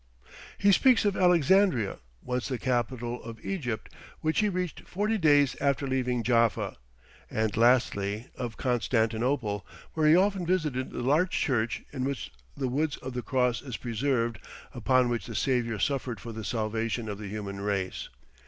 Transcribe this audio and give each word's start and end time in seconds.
He 0.57 0.71
speaks 0.71 1.05
of 1.05 1.15
Alexandria, 1.15 1.99
once 2.23 2.47
the 2.47 2.57
capital 2.57 3.21
of 3.23 3.39
Egypt, 3.45 3.93
which 4.21 4.39
he 4.39 4.49
reached 4.49 4.87
forty 4.87 5.19
days 5.19 5.55
after 5.61 5.85
leaving 5.85 6.23
Jaffa, 6.23 6.77
and 7.29 7.55
lastly, 7.55 8.25
of 8.35 8.57
Constantinople, 8.57 9.63
where 9.93 10.07
he 10.09 10.15
often 10.15 10.43
visited 10.43 10.89
the 10.89 11.03
large 11.03 11.29
church 11.33 11.83
in 11.93 12.03
which 12.03 12.31
"the 12.57 12.67
wood 12.67 12.97
of 13.03 13.13
the 13.13 13.21
cross 13.21 13.61
is 13.61 13.77
preserved, 13.77 14.39
upon 14.73 15.07
which 15.07 15.27
the 15.27 15.35
Saviour 15.35 15.77
suffered 15.77 16.19
for 16.19 16.31
the 16.31 16.43
salvation 16.43 17.07
of 17.07 17.19
the 17.19 17.27
human 17.27 17.59
race." 17.61 18.09